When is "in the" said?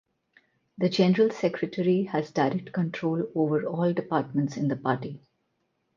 4.57-4.75